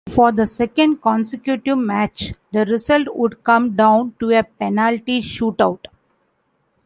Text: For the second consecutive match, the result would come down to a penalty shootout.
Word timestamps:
For 0.09 0.31
the 0.31 0.47
second 0.47 1.03
consecutive 1.03 1.77
match, 1.77 2.33
the 2.51 2.65
result 2.65 3.07
would 3.15 3.43
come 3.43 3.75
down 3.75 4.15
to 4.19 4.31
a 4.31 4.41
penalty 4.41 5.21
shootout. 5.21 5.85